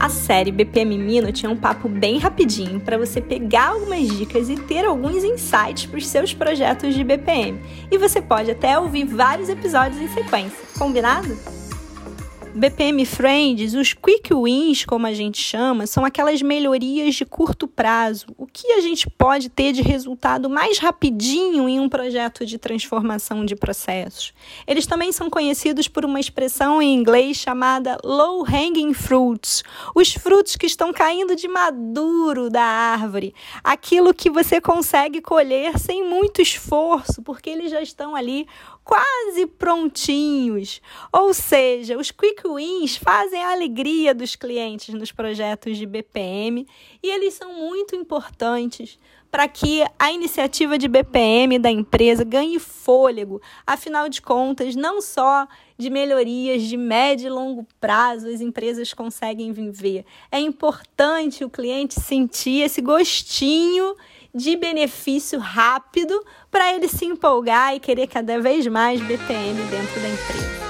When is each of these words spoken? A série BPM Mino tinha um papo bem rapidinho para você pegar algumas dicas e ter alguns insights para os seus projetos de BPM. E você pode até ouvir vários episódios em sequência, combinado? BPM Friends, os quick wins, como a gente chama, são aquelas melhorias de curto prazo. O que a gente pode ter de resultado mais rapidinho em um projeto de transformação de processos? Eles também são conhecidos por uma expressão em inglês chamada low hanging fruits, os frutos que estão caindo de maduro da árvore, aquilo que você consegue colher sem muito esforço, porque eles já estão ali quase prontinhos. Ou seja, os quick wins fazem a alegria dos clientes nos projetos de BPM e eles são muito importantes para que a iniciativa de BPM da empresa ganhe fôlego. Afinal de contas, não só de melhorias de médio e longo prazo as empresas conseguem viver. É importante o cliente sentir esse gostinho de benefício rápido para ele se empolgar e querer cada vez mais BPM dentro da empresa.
A 0.00 0.08
série 0.08 0.50
BPM 0.50 0.96
Mino 0.96 1.30
tinha 1.30 1.50
um 1.50 1.56
papo 1.56 1.86
bem 1.86 2.16
rapidinho 2.16 2.80
para 2.80 2.96
você 2.96 3.20
pegar 3.20 3.68
algumas 3.68 4.08
dicas 4.08 4.48
e 4.48 4.56
ter 4.56 4.82
alguns 4.86 5.22
insights 5.22 5.84
para 5.84 5.98
os 5.98 6.06
seus 6.06 6.32
projetos 6.32 6.94
de 6.94 7.04
BPM. 7.04 7.60
E 7.90 7.98
você 7.98 8.22
pode 8.22 8.50
até 8.50 8.78
ouvir 8.78 9.04
vários 9.04 9.50
episódios 9.50 10.00
em 10.00 10.08
sequência, 10.08 10.56
combinado? 10.78 11.36
BPM 12.54 13.04
Friends, 13.04 13.74
os 13.74 13.92
quick 13.92 14.32
wins, 14.32 14.86
como 14.86 15.06
a 15.06 15.12
gente 15.12 15.38
chama, 15.38 15.86
são 15.86 16.02
aquelas 16.02 16.40
melhorias 16.40 17.14
de 17.14 17.26
curto 17.26 17.68
prazo. 17.68 18.26
O 18.38 18.46
que 18.52 18.72
a 18.72 18.80
gente 18.80 19.08
pode 19.08 19.48
ter 19.48 19.72
de 19.72 19.82
resultado 19.82 20.50
mais 20.50 20.78
rapidinho 20.78 21.68
em 21.68 21.78
um 21.78 21.88
projeto 21.88 22.44
de 22.44 22.58
transformação 22.58 23.44
de 23.44 23.54
processos? 23.54 24.32
Eles 24.66 24.86
também 24.86 25.12
são 25.12 25.30
conhecidos 25.30 25.86
por 25.86 26.04
uma 26.04 26.18
expressão 26.18 26.82
em 26.82 26.94
inglês 26.94 27.36
chamada 27.36 27.96
low 28.02 28.44
hanging 28.44 28.92
fruits, 28.92 29.62
os 29.94 30.12
frutos 30.12 30.56
que 30.56 30.66
estão 30.66 30.92
caindo 30.92 31.36
de 31.36 31.46
maduro 31.46 32.50
da 32.50 32.62
árvore, 32.62 33.34
aquilo 33.62 34.12
que 34.12 34.28
você 34.28 34.60
consegue 34.60 35.20
colher 35.20 35.78
sem 35.78 36.04
muito 36.04 36.42
esforço, 36.42 37.22
porque 37.22 37.50
eles 37.50 37.70
já 37.70 37.80
estão 37.80 38.16
ali 38.16 38.46
quase 38.82 39.46
prontinhos. 39.46 40.80
Ou 41.12 41.32
seja, 41.32 41.96
os 41.96 42.10
quick 42.10 42.42
wins 42.48 42.96
fazem 42.96 43.42
a 43.42 43.52
alegria 43.52 44.12
dos 44.12 44.34
clientes 44.34 44.92
nos 44.94 45.12
projetos 45.12 45.78
de 45.78 45.86
BPM 45.86 46.66
e 47.02 47.08
eles 47.08 47.34
são 47.34 47.54
muito 47.54 47.94
importantes 47.94 48.39
para 49.30 49.46
que 49.46 49.84
a 49.98 50.10
iniciativa 50.10 50.76
de 50.76 50.88
BPM 50.88 51.58
da 51.58 51.70
empresa 51.70 52.24
ganhe 52.24 52.58
fôlego. 52.58 53.40
Afinal 53.66 54.08
de 54.08 54.20
contas, 54.20 54.74
não 54.74 55.00
só 55.00 55.46
de 55.78 55.88
melhorias 55.88 56.62
de 56.62 56.76
médio 56.76 57.26
e 57.26 57.30
longo 57.30 57.66
prazo 57.80 58.28
as 58.28 58.40
empresas 58.40 58.92
conseguem 58.92 59.52
viver. 59.52 60.04
É 60.30 60.40
importante 60.40 61.44
o 61.44 61.50
cliente 61.50 62.00
sentir 62.00 62.62
esse 62.62 62.80
gostinho 62.80 63.94
de 64.34 64.56
benefício 64.56 65.38
rápido 65.38 66.22
para 66.50 66.74
ele 66.74 66.88
se 66.88 67.04
empolgar 67.04 67.74
e 67.74 67.80
querer 67.80 68.06
cada 68.06 68.40
vez 68.40 68.66
mais 68.66 69.00
BPM 69.00 69.60
dentro 69.70 70.00
da 70.00 70.08
empresa. 70.08 70.69